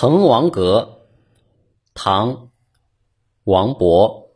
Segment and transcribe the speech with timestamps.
[0.00, 1.08] 滕王阁，
[1.92, 2.50] 唐，
[3.42, 4.28] 王勃。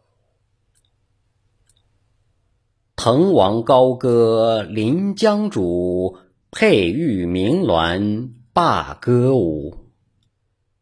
[2.96, 6.18] 滕王高歌临江渚，
[6.50, 9.92] 佩玉鸣鸾罢歌舞。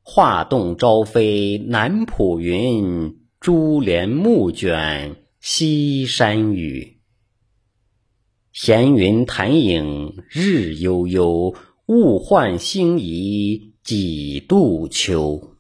[0.03, 7.03] 画栋朝飞南浦云，珠帘暮卷西山雨。
[8.51, 11.55] 闲云潭影日悠悠，
[11.87, 13.75] 物换星移。
[13.91, 15.57] 几度秋？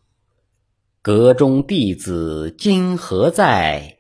[1.02, 3.98] 阁中弟子今何在？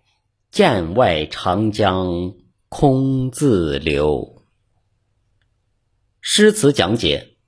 [0.52, 2.34] 剑外长江
[2.68, 4.44] 空自流。
[6.20, 7.38] 诗词讲解：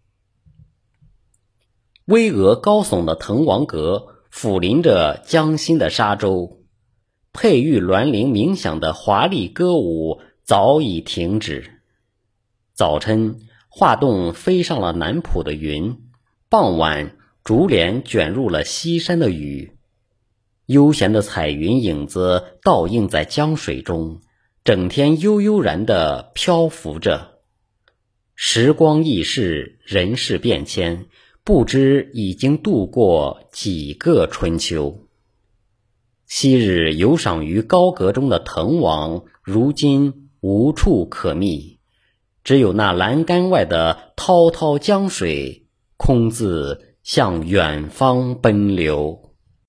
[2.07, 6.65] 巍峨高耸的滕王阁，俯临着江心的沙洲，
[7.33, 11.81] 佩玉鸾铃鸣响的华丽歌舞早已停止。
[12.75, 13.39] 早晨，
[13.69, 16.09] 画栋飞上了南浦的云。
[16.53, 19.79] 傍晚，竹帘卷入了西山的雨，
[20.67, 24.21] 悠闲的彩云影子倒映在江水中，
[24.63, 27.39] 整天悠悠然地漂浮着。
[28.35, 31.07] 时光易逝，人事变迁，
[31.43, 35.07] 不知已经度过几个春秋。
[36.27, 41.79] 昔日游赏于高阁中的滕王，如今无处可觅，
[42.45, 45.61] 只有那栏杆外的滔滔江水。
[46.05, 49.17] 空自向远方奔流。